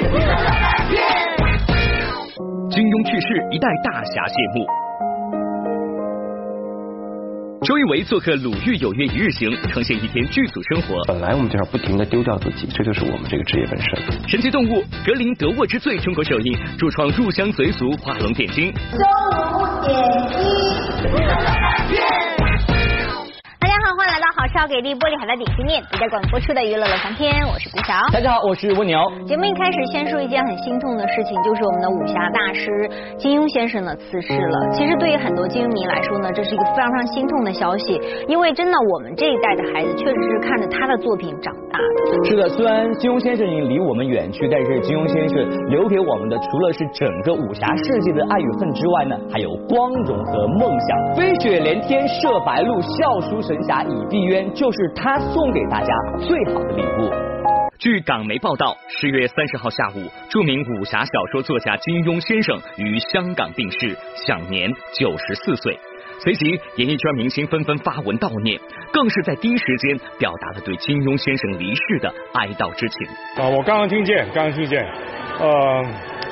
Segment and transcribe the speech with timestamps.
[2.70, 4.64] 金庸去世，一代大侠谢幕。
[7.62, 10.94] 周一围做客鲁豫有约一日行，呈现一天剧组生活。
[11.06, 13.94] 本来我们就要不停的丢掉自己，这就是我们这个职业本身。
[14.26, 18.72] 神奇动物格林德沃之最中国首映，主创入乡随俗，画龙点睛。
[18.72, 18.78] 周
[19.58, 19.94] 五点
[20.28, 20.40] 睛。
[24.52, 27.94] 烧给力玻璃海的点心面，独家广播出的娱乐乐翻天，我是顾晓。
[28.10, 28.98] 大家好，我是蜗牛。
[29.24, 32.66] 节目一开始先说一件很心痛的事情，就是我们的武侠大师
[33.16, 34.58] 金庸先生呢辞世了。
[34.74, 37.94] 其实对于很多金庸迷来说呢，这是一个非常非常心痛的消息，
[38.26, 41.54] 因为真的我们这一代的孩子确实是看着他的作品长。
[42.24, 51.14] 是的，虽然金庸先生已经离我们远去，但是金庸先生留给我们的除了是整个武侠世界的爱与恨之外呢，还有光荣和梦想。
[51.16, 54.50] 飞雪连天射白鹿，笑书神侠倚碧鸳。
[54.52, 57.10] 就是他送给大家最好的礼物。
[57.78, 63.96] 据港媒报道，十月三十号下午，著名武侠小说作家金庸先生于香港病逝，
[64.26, 65.78] 享年九十四岁。
[66.22, 68.60] 随即，演艺圈明星纷纷发文悼念，
[68.92, 73.06] 更是在第一时间表达了对金庸先生离世的哀悼之情。
[73.36, 74.84] 啊，我刚刚听见，刚刚听见，
[75.40, 75.84] 呃，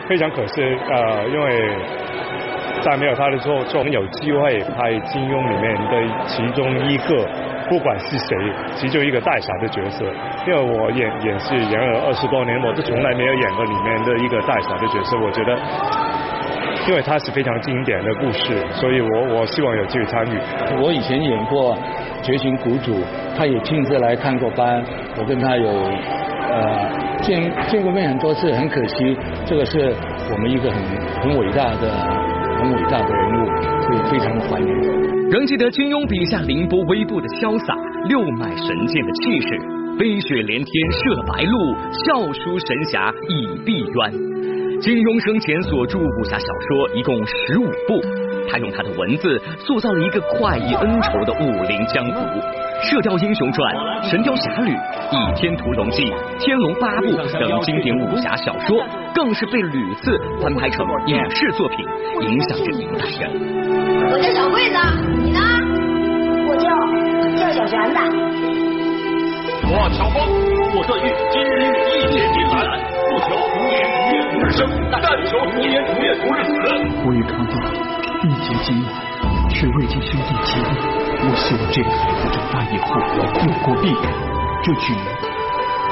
[0.06, 1.74] 非常可惜，呃，因为
[2.82, 7.26] 在没有他的时候，我们有机会拍金庸里面的其中一个。
[7.68, 8.34] 不管是谁，
[8.76, 10.02] 其中一个带傻的角色。
[10.46, 15.18] 因为我演演戏演了二十多年，我都从来没有演过里面的一个带傻的角色。
[15.18, 15.52] 我觉得，
[16.88, 20.38] 因为它是非常经典的故事，所以我我希望有机会参与。
[20.82, 21.76] 我以前演过
[22.22, 22.94] 《绝情谷主》，
[23.36, 24.82] 他也亲自来看过班，
[25.18, 26.88] 我跟他有呃
[27.20, 28.50] 见见过面很多次。
[28.52, 29.14] 很可惜，
[29.44, 29.94] 这个是
[30.32, 30.82] 我们一个很
[31.20, 31.92] 很伟大的、
[32.56, 33.46] 很伟大的人物，
[33.82, 34.74] 所以非常的怀念。
[35.28, 37.74] 仍记得金庸笔下凌波微步的潇洒，
[38.08, 39.60] 六脉神剑的气势，
[39.98, 44.37] 飞雪连天射白鹿，笑书神侠倚碧鸳。
[44.80, 47.98] 金庸生前所著武侠小说一共十五部，
[48.48, 52.22] 他用他的文字塑造了一个快意恩仇的武林江湖。
[52.86, 53.74] 《射雕英雄传》
[54.08, 54.70] 《神雕侠侣》
[55.10, 56.04] 《倚天屠龙记》
[56.38, 61.84] 《天龙八部》等经典武侠小说，更是被屡次翻拍成影视作品，
[62.22, 63.26] 影响着一代人。
[64.14, 64.78] 我叫小桂子，
[65.26, 65.42] 你呢？
[66.46, 66.70] 我叫
[67.34, 67.98] 叫小玄子。
[69.66, 70.22] 我乔峰，
[70.78, 71.66] 我段誉，今日
[71.98, 72.78] 一结金兰，
[73.08, 76.52] 不求同年同月同日生，但求同年同月同日死。
[77.06, 77.52] 我与康爸
[78.22, 78.86] 一结金兰，
[79.50, 80.60] 是未经兄弟结义。
[81.20, 83.00] 我希望这个孩子长大以后
[83.46, 84.04] 有过必人，
[84.62, 85.02] 就取名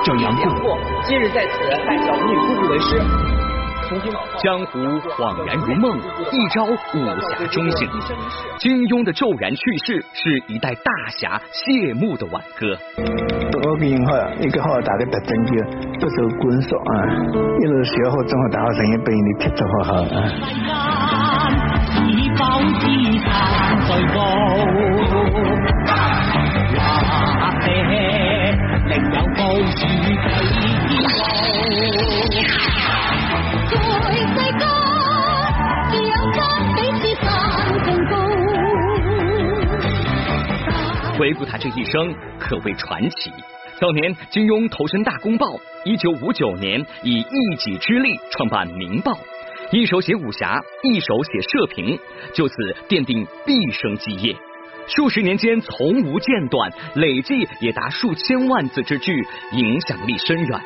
[0.05, 0.79] 叫杨过。
[1.05, 3.01] 今日在此拜小女姑姑为师。
[4.43, 4.79] 江湖
[5.17, 5.97] 恍然如梦，
[6.33, 6.75] 一朝武
[7.39, 7.89] 侠中醒。
[8.59, 12.77] 金庸的骤然去世，是一代大侠谢幕的挽歌。
[13.67, 15.53] 我比好，一个好大的特征就
[15.99, 16.93] 不受管束啊，
[17.61, 20.07] 一路学好中国大学生也被你踢得好好啊。
[41.27, 43.33] 回顾他这一生，可谓传奇。
[43.81, 49.11] 早年金庸投身大公报，一九五九年以一己之力创办《明报》。
[49.73, 51.99] 一手写武侠，一手写社评，
[52.33, 52.55] 就此
[52.89, 54.37] 奠定毕生基业。
[54.87, 60.61] 数十年间从无间断，累计也达数千万字之巨，影响力深远。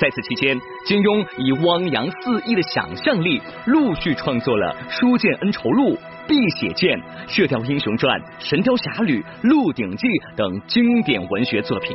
[0.00, 5.94] 在此期间，金庸以汪洋四溢的想象力，陆续创作了《书剑恩仇录》。
[6.26, 11.94] 《碧血剑》《射雕英雄传》《神雕侠侣》《鹿鼎记》等经典文学作品。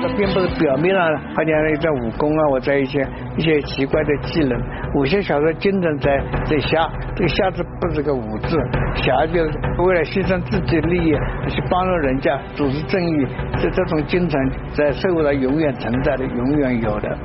[0.00, 3.06] 它并不是表面上好像一段武功啊，或者一些
[3.36, 4.60] 一些奇怪的技能。
[4.94, 8.56] 武侠小说精神在在侠，这个侠字不是个武字，
[8.96, 11.12] 侠就是为了牺牲自己的利益
[11.48, 13.26] 去帮助人家，主持正义，
[13.60, 17.18] 这这种精神在社会上永远存在的，永远有的。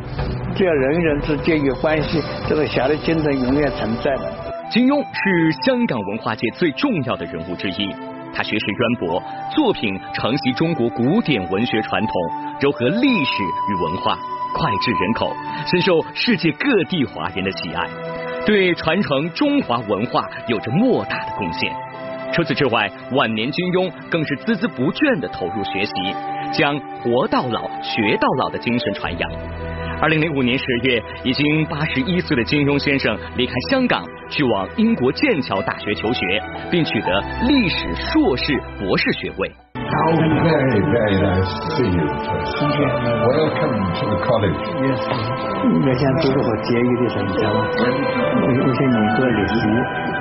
[0.55, 4.31] 只要人与人之间有关系，这个侠的精神永远存在的。
[4.71, 7.93] 金庸是香港文化界最重要的人物之一，
[8.33, 9.21] 他学识渊博，
[9.55, 12.13] 作品承袭中国古典文学传统，
[12.59, 14.17] 糅合历史与文化，
[14.55, 15.33] 脍炙人口，
[15.65, 17.87] 深受世界各地华人的喜爱，
[18.45, 21.71] 对传承中华文化有着莫大的贡献。
[22.31, 25.93] 除此之外，晚年金庸更是孜孜不倦地投入学习，
[26.53, 29.78] 将活到老学到老的精神传扬。
[30.01, 36.41] 二零零五年十月，已经八十一岁的金庸先生离开香港，去往英国剑桥大学求学，
[36.71, 39.51] 并取得历史硕士、博士学位。
[39.89, 42.05] Oh, very, very nice to see you.
[42.05, 44.61] Welcome to the college.
[44.85, 45.01] Yes.
[45.65, 47.59] 我想做个好结余的人，知道吗？
[47.73, 49.65] 我我想研究历史，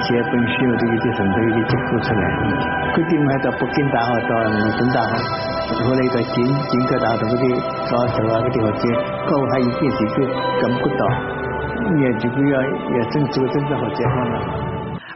[0.08, 2.24] 写本书这个就从这个结果出来。
[2.96, 5.12] 决定还到北京大学，到伦敦大学，
[5.84, 7.44] 后来到金金科大学嗰啲
[7.92, 8.82] 教授啊，嗰啲學者，
[9.28, 10.24] 嗰係一件事佢
[10.64, 11.04] 感覺到，
[11.92, 14.67] 也就不要要真做真正好解放了。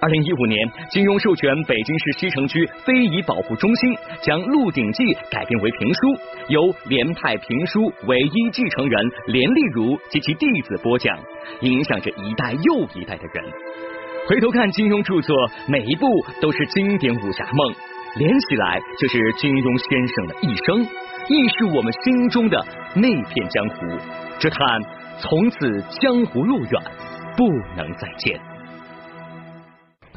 [0.02, 0.58] 二零一五年，
[0.90, 6.00] 金庸授权北京市西城区非遗保护中心将《鹿鼎记》改编为评书，
[6.48, 11.16] 由连派评书唯一继承人连丽如及其弟子播讲，
[11.60, 13.44] 影响着一代又一代的人。
[14.26, 15.36] 回头看金庸著作，
[15.68, 16.04] 每一部
[16.40, 17.72] 都是经典武侠梦，
[18.18, 20.82] 连起来就是金庸先生的一生，
[21.30, 22.58] 亦是我们心中的
[22.96, 23.86] 那片江湖。
[24.40, 24.58] 只叹
[25.22, 26.82] 从此江湖路远，
[27.36, 27.46] 不
[27.76, 28.34] 能再见。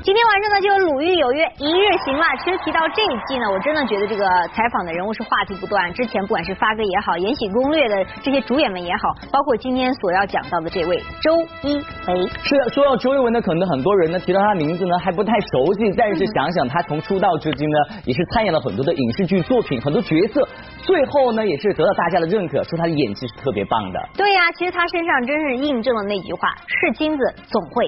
[0.04, 2.24] 今天晚上呢，就有鲁豫有约一日行了。
[2.44, 5.92] 其实提到这一季呢，我真的觉得这个采访的人物是话题不断。
[5.94, 11.32] 之前不管是发哥也好，《延禧攻略》的这些主演们也好，包括今天所要讲到的这位周
[11.64, 12.28] 一围。
[12.44, 20.46] 是的，说到周一围呢，可能很多人呢提到他名字呢还不太熟悉，但是想想他从出道至今呢，也是参演了很多的影视剧作品，很多角色，
[20.86, 24.00] 最后呢也是得到大家的认可，说他的演技是特别棒的。
[24.16, 27.88] 对呀，其实他身上真是印证了那句话：是金子总会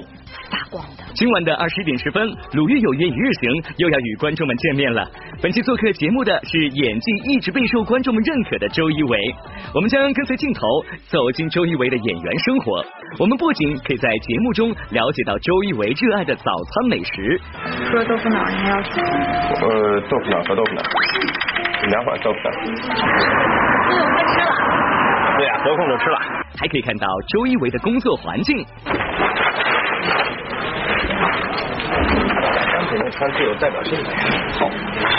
[0.50, 1.04] 发光的。
[1.14, 5.08] 今晚的二十一点十分，鲁豫有约一日行又要与观众们见面了。
[5.40, 9.18] 本期做客节目的是演技一直备受观众们认可的周一围，
[9.74, 10.60] 我们将跟随镜头
[11.06, 12.84] 走进周一围的演员生活。
[13.18, 17.40] 我们不仅可以在节目中了解到周一围热爱的早餐美食，
[17.86, 19.68] 除了豆腐脑，你还要吃什么？
[19.68, 20.82] 呃，豆腐脑和豆腐脑，
[21.86, 22.50] 两碗豆腐脑。
[23.88, 24.46] 这种快吃了。
[25.38, 26.18] 对呀、得空就吃了。
[26.58, 28.66] 还可以看到周一围的工作环境。
[32.90, 33.98] 这面穿最有代表性。
[34.58, 35.17] 好。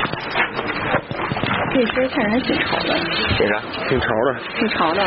[1.73, 2.93] 这身看人挺潮的。
[3.37, 3.61] 挺啥？
[3.87, 4.35] 挺潮的。
[4.57, 5.01] 挺潮的。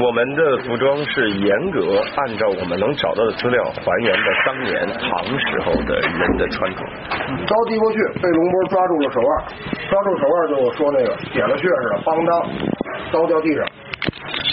[0.00, 6.80] 我们的服装是严格按照我们能找到的资料还原的当年唐时候的人的穿着。
[7.46, 9.44] 刀递过去，被龙波抓住了手腕，
[9.90, 12.50] 抓住手腕就我说那个点了穴似的，邦当，
[13.12, 13.64] 刀掉地上。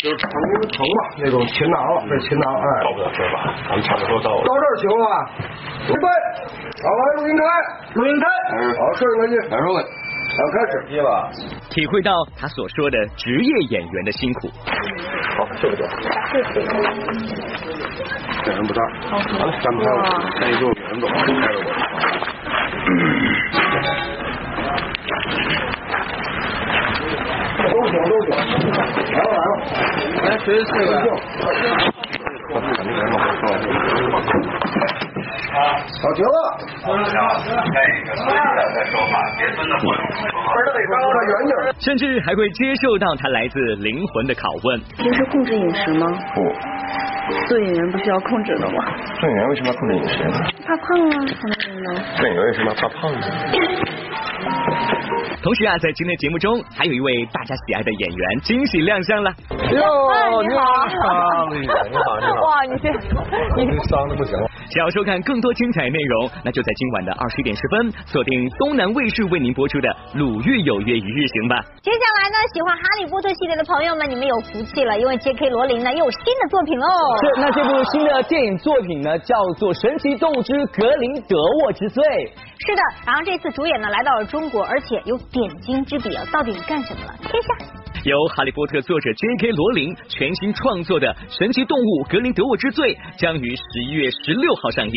[0.01, 0.29] 就是疼
[0.71, 3.53] 疼吧，那种擒拿了，这擒拿，哎，到不了这吧？
[3.67, 4.43] 咱们差不多到了。
[4.45, 5.15] 到这儿行了吧？
[5.87, 6.07] 预备，
[6.83, 7.43] 好，来录音开，
[7.95, 8.25] 录音开，
[8.77, 9.83] 好，摄影机，来说问，
[10.29, 11.29] 好，开始，接吧。
[11.69, 14.49] 体会到他所说的职业演员的辛苦。
[15.37, 15.83] 好，这个就。
[18.43, 21.65] 这人不大，好了，咱们开，开一座远走，开着我。
[27.71, 28.29] 都行都行，
[29.11, 29.51] 来了来了，
[30.23, 30.77] 来谁是这
[35.59, 35.67] 个？
[36.01, 36.37] 好，停了。
[41.19, 41.51] 看远点。
[41.79, 44.79] 甚至还会接受到他来自灵魂的拷问。
[44.97, 46.07] 平时控制饮食吗？
[46.33, 46.41] 不。
[47.47, 48.83] 做演员不需要控制的吗？
[49.19, 50.39] 做演员为什么要控制饮食呢？
[50.65, 52.01] 怕胖啊，很多人呢。
[52.17, 53.21] 做演员为什么要怕胖呢？
[55.41, 59.31] 同时啊，在今天节目中还有一位大家喜爱的演员惊喜亮相了。
[59.71, 61.73] 哟，你好，你好，你好，
[62.19, 62.41] 你好。
[62.41, 62.89] 哇，你这
[63.55, 64.48] 你伤的不行了。
[64.69, 71.57] 想要收看更多精彩内容，那就在今晚的二十一点十分锁定东南卫视为您播出的《鲁豫有约一日行》吧。
[71.81, 75.49] 接下来呢，喜欢哈利波特系列的朋友们，你们有福气了，因为 J.K.
[75.49, 76.87] 罗琳呢又有新的作品喽。
[77.21, 82.03] 是，那这部新的电影作品呢，叫做《神奇动物之格林德沃之罪》。
[82.67, 87.13] 是的，然后这次主演呢来到了中国，而且有点睛之笔啊，到底干什么了？
[87.25, 87.78] 天下。
[88.05, 89.51] 由《哈利波特》作者 J.K.
[89.51, 94.93] 罗琳全新创作的《神奇动物格林德沃之罪》将于十一月十六号上映。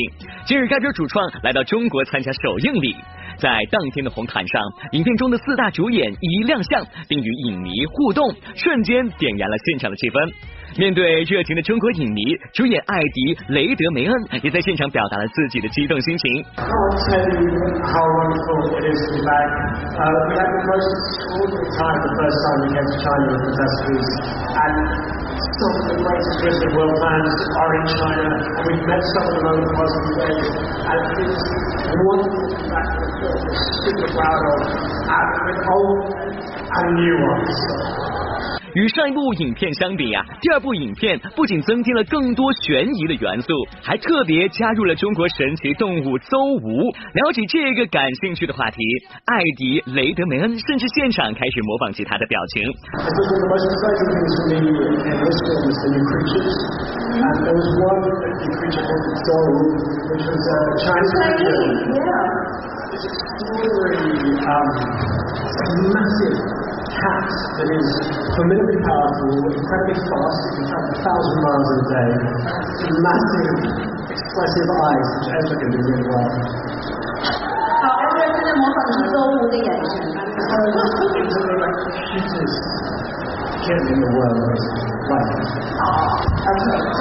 [0.47, 2.95] 今日该片主创来到中国参加首映礼，
[3.39, 10.33] 在当天的红毯上，影片中的四大主演一亮相，并与影迷互动，瞬间点燃了现场的气氛。
[10.79, 12.23] 面对热情的中国影迷，
[12.55, 16.45] 主演艾迪·雷德梅恩也在现场表达了自己的激动心情。
[38.75, 43.53] 与上一部影片相比啊第二部影片不仅增添了更多悬疑的元素
[43.83, 46.91] 还特别加入了中国神奇动物邹吴。
[47.13, 48.79] 聊起这个感兴趣的话题
[49.27, 52.63] 艾迪雷德梅恩甚至现场开始模仿其他的表情。
[67.03, 67.27] cat
[67.59, 67.87] that is
[68.39, 72.11] formidably powerful, incredibly fast, it can travel a thousand miles in a day,
[73.03, 73.59] massive,
[74.07, 76.31] expressive eyes, which Ezra can do really well.
[83.63, 84.63] Kidding the world, right?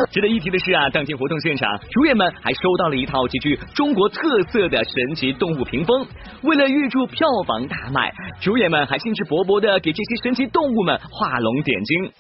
[0.09, 6.05] 值得一提的是啊，当天活动现场，主演们还收到了一套极具中国特色的神奇动物屏风。
[6.43, 12.11] 为了预祝票房大卖，主演们还兴致勃勃的给这些神奇动物们画龙点睛。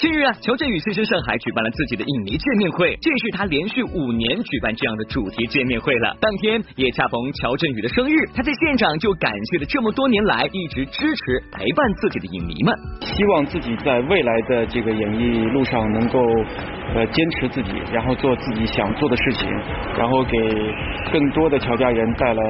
[0.00, 6.16] 近日啊，乔振宇现身上海举办了自己的影迷见面会，这是他连续五年举办这样的主题见面会了。
[6.18, 12.74] 当天也恰逢乔振宇的生日，他在现场就感谢了这么多年来一直支持陪伴自己的影迷们。
[13.02, 16.18] 希望自己在未来的这个演艺路上能够
[16.94, 19.48] 呃坚持自己，然后做自己想做的事情，
[19.96, 20.38] 然后给
[21.12, 22.42] 更多的乔家人带来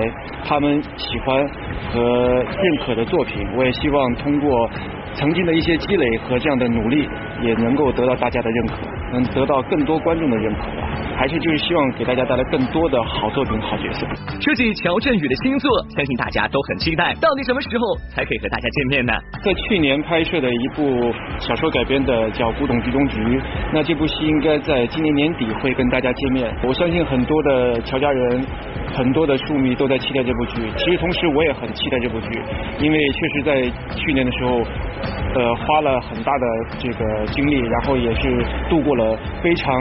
[0.45, 1.49] 他们喜欢
[1.93, 3.47] 和认可的作品。
[3.57, 4.71] 我也希望通过
[5.13, 7.09] 曾经的一些积累和这样的努力，
[7.43, 8.75] 也能够得到大家的认可，
[9.13, 10.89] 能得到更多观众的认可吧。
[11.17, 14.07] 还是就是希望给大家带来更多的好作品、好角色。
[14.41, 19.13] 说起乔振宇的新作，相信大家都很期待，到底什么时候才可以和大家见面呢？
[19.45, 23.21] 在去年拍摄的一部小说改编的叫《古董局中局》，
[23.73, 26.51] 那这部戏应该在今年年底会跟大家见面。
[26.67, 28.47] 我相信很多的乔家人、
[28.95, 30.63] 很多的书迷都在期待这部剧。
[30.77, 32.29] 其实同时我也很期待这部剧，
[32.81, 33.63] 因为确实在
[33.95, 34.59] 去年的时候，
[35.35, 36.47] 呃，花了很大的
[36.79, 39.75] 这个精力，然后也是度过了非常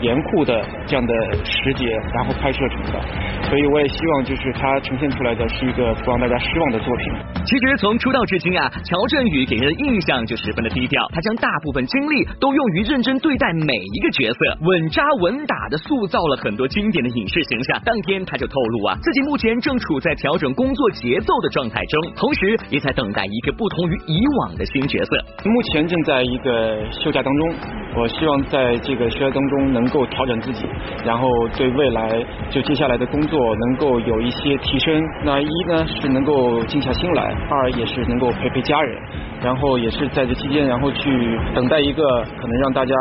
[0.00, 3.00] 严酷的这样的时节，然后拍摄成的。
[3.48, 7.12] 所以我也希望就是它呈现出来的是一个不让大家失望的作品。
[7.44, 17.80] 其实从出道至今啊，乔振宇给人的印象就十分的低调，他将大部分精力都用于认真对待每一个角色，稳扎稳打的塑造了很多经典的影视形象。
[17.84, 25.24] 当天他就透露啊，自己目前正处在调整工作节奏的状态中，同时也在等待一个不同于以往的新角色。
[25.44, 27.54] 目前正在一个休假当中，
[27.96, 30.66] 我希望在这个休假当中能够调整自己，
[31.04, 35.02] 然后对未来就接下来的工作能够有一些提升。
[35.24, 38.98] 那一呢是能够静下心来，二也是能够陪陪家人，
[39.42, 42.02] 然后也是在这期间，然后去等待一个
[42.40, 42.94] 可能让大家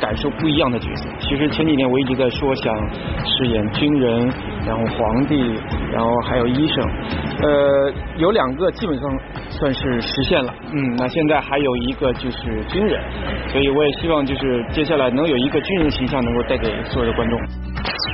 [0.00, 1.08] 感受不一样的角色。
[1.18, 2.74] 其实前几年我一直在说想
[3.24, 4.32] 饰演军人，
[4.66, 5.36] 然后皇帝，
[5.92, 6.84] 然后还有医生，
[7.42, 9.18] 呃，有两个基本上
[9.48, 13.00] 算是实现了，嗯，那现在还有一个就是军人，
[13.48, 17.40] 所以我也希望就是接下来能有一个军人形象能够带给所有的观众。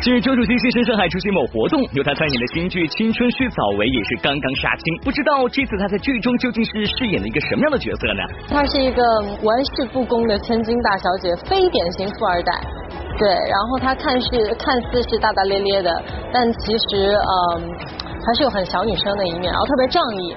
[0.03, 4.85] 近日，周主席现身上海出席某活动，由他参演的新剧《青春须早为》也是刚刚杀青。
[5.03, 8.23] 不知道这次他在剧中究竟是饰演了一个什么样的角色呢？
[8.47, 9.01] 她是一个
[9.41, 12.53] 玩世不恭的千金大小姐，非典型富二代。
[13.17, 14.29] 对，然后她看是
[14.61, 15.91] 看似是大大咧咧的，
[16.29, 17.65] 但其实嗯
[18.21, 20.37] 还是有很小女生的一面，然后特别仗义。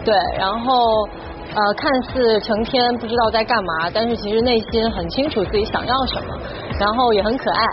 [0.00, 1.04] 对，然后
[1.52, 6.32] 呃看似成天不知道在干嘛，但是其实内心很清楚自己想要什么，
[6.80, 7.66] 然后也很可爱。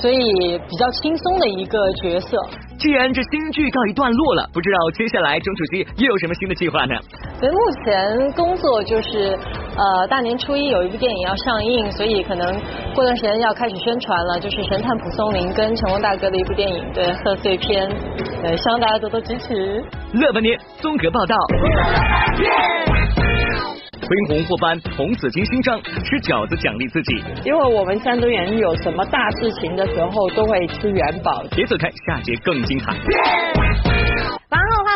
[0.00, 2.36] 所以比较轻松的一个角色。
[2.78, 6.94] 既然这新剧告一段落了，不知道接下来钟楚曦又有什么新的计划呢？
[7.38, 9.38] 所以目前工作就是
[9.76, 12.60] 呃大年初一有一部电影要上映，所以可能
[12.94, 17.88] 过段时间要开始宣传了，就是《神探蒲松龄》跟成龙大哥的一部电影，对贺岁片，
[18.42, 19.84] 呃希望大家多多支持。
[20.14, 21.36] 乐半年综合报道。
[24.02, 27.22] 恢宏获颁童子金勋章，吃饺子奖励自己。
[27.44, 31.44] 因为我们山东人有什么大事情的时候都会吃元宝。
[31.54, 32.92] 别走开，下节更精彩。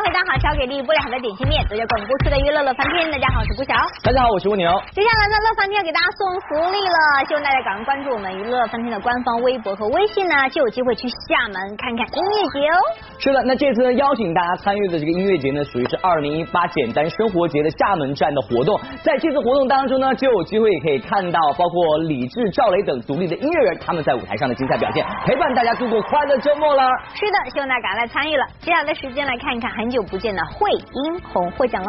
[0.07, 3.11] 晚上好，欢迎回到好巧给力播的好的点心面，独家广播出的娱乐乐翻天。
[3.11, 3.75] 大家好，我是顾晓。
[4.07, 4.71] 大家好，我是蜗牛。
[4.95, 12.79] 接下来呢，乐翻天要给大家送福利了，希望大家赶快关注我们娱乐翻天的官方微博和微信呢，就有机会去厦门看看音乐节哦。
[13.19, 18.79] 是的，那这次呢，邀请大家参与的这个音乐节呢，属于是二零一八简单生活节的厦门站的活动。
[19.03, 26.87] 在这次活动当中呢，就有机会可以看到包括李志、赵雷等独立的音乐人他们在舞台上的精彩表现，陪伴大家度过快乐周末了。
[27.15, 28.47] 是的，希望大家赶快来参与了。
[28.61, 31.89] 接下来的时间来看一看很久不见的惠英红获奖喽。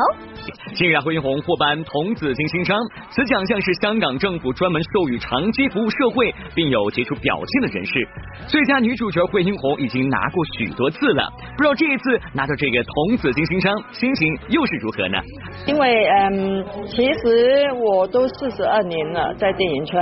[0.74, 2.78] 近日啊，惠英红获颁童子金勋章，
[3.10, 8.08] 此奖项是香港政府专门授予长期服务社会并有杰出表现的人士。
[8.48, 15.18] 最佳女主角惠英红已经拿过许多次了，不知道这一次拿到这个童子金勋章，心情又是如何呢？
[15.66, 20.02] 因为嗯，其实我都四十二年了，在电影圈，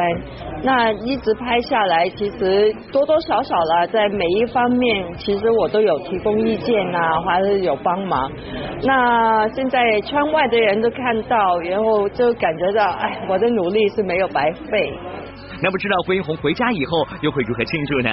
[0.64, 8.32] 那一直拍下来，其实多多少少了，在每一方面，其实我都有提供意见啊，还是有帮芒。
[8.84, 14.94] 那现在圈外的人都看到，然后就感觉到，哎，我的努力是没有白费。
[15.62, 18.10] 那不知道郭英红回家以后又会如何庆祝呢？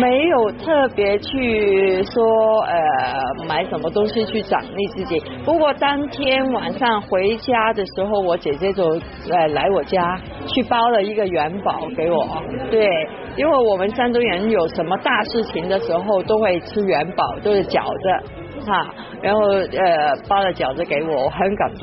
[0.00, 5.22] 没有特别去说呃买什么东西去奖励自己。
[5.44, 8.84] 不过当天晚上回家的时候，我姐姐就
[9.30, 12.42] 呃来我家去包了一个元宝给我。
[12.68, 12.88] 对，
[13.36, 18.32] 因为我们山东人有什么大事情的时候都会吃元宝，都是饺子。
[18.64, 18.86] 哈，
[19.22, 21.82] 然后呃包了饺子给我，我很感动。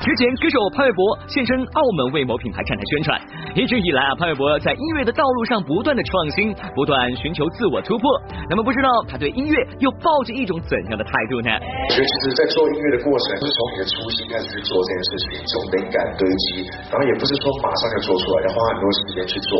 [0.00, 3.20] 之前歌手潘玮柏现身澳门为某品牌站台宣传，
[3.54, 8.08] 一直以来啊，潘玮柏在音乐的道路上不断的创新，不断寻求自我突破。
[8.48, 11.50] 那么不知道他对音乐又抱着一种怎样的态度呢？
[11.52, 19.50] 我觉得其实，在做音乐的过程，不是从你的初心开始去做这件事情，从灵感堆积，然后也不是说马上就做出来，要花很多时间去做。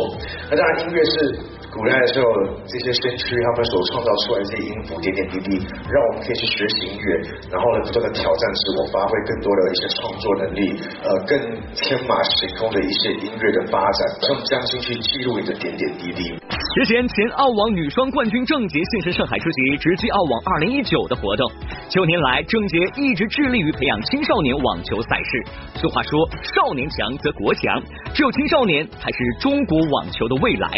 [0.49, 1.59] 那当然，音乐是。
[1.69, 2.25] 古代的时候，
[2.65, 7.19] 这些先驱他们所创造出来的这些音符点点滴滴，让我们可以去学习音乐，
[7.51, 11.35] 然后呢不断的挑战自我，发挥更多的一些创作能力，呃，更
[11.75, 16.38] 天马行空的一些音乐的发展，用将心去记录你的点点滴滴。
[16.75, 21.51] 之前前澳网女双冠军郑洁现身上海出席直击澳网二零一九的活动。
[21.89, 25.43] 九年来，郑洁一直致力于培养青少年网球赛事。
[25.81, 27.81] 俗话说，少年强则国强，
[28.13, 30.69] 只有青少年才是中国网球的未来。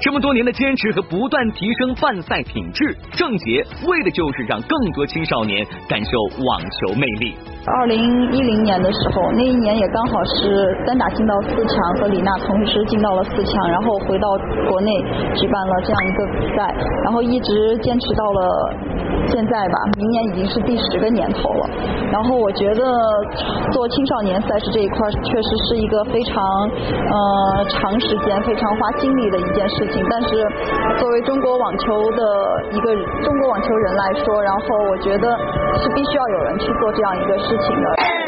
[0.00, 6.10] 这么多年的坚持和不断提升办赛品质，郑洁为的就是让更多青少年感受
[6.44, 7.34] 网球魅力。
[7.64, 7.96] 二零
[8.32, 14.28] 一零年的时候，那一年也刚好是单打进到四强，和李娜同时进到了四强，然后回到
[14.68, 14.90] 国内
[15.36, 18.74] 举办了这样一个比赛，然后一直坚持到了
[19.32, 21.64] 现在吧，明年已经是第十个年头了。
[22.12, 22.84] 然后我觉得
[23.72, 30.28] 做青少年赛事这一块确实是一个非常呃长时间、非常花精力的一件事情，但是
[31.00, 32.22] 作为中国网球的
[32.76, 32.92] 一个
[33.24, 34.60] 中国网球人来说，然后
[34.90, 35.24] 我觉得
[35.80, 37.56] 是必须要有人去做这样一个事。
[37.62, 38.21] 情的。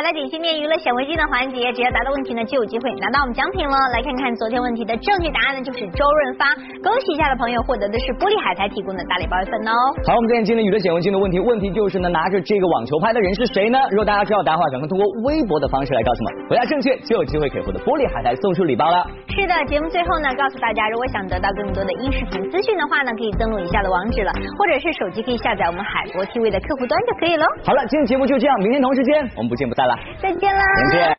[0.00, 3.76] 来到玻璃海苔点心面娱乐显微镜的环节，只要答对问题呢，就有机会拿到我们奖品了。
[3.92, 6.56] 来看看昨天问题的正确答案呢，就是周润发。
[6.80, 9.72] 恭喜一下的朋友获得的是玻璃海苔提供的大礼包一份哦。
[10.08, 13.76] 好，我们今天娱乐显微镜的问题，问题就是呢，拿着这个网球拍的人是谁呢？
[13.92, 16.48] 如果大家知道答案的话，赶快通过微博的方式来告诉我们。
[16.48, 19.04] 回答正确就有机会可以获得玻璃海苔送出礼包了。
[19.28, 27.44] 是的，节目最后呢，告诉大家，如果想得到更多的音视频资讯的话呢，可以登录以下的网址了，或者是手机可以下载我们海博 TV 的客户端就可以喽。
[27.68, 29.28] 好了，今天节目就这样，明天同时间。
[29.36, 30.62] 我们不见不散了，再见啦！
[30.90, 31.16] 再见。